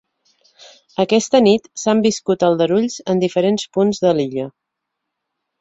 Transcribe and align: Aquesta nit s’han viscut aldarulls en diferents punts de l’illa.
Aquesta 1.03 1.41
nit 1.49 1.69
s’han 1.81 2.01
viscut 2.07 2.47
aldarulls 2.49 2.97
en 3.15 3.21
diferents 3.25 3.69
punts 3.79 4.03
de 4.07 4.15
l’illa. 4.17 4.51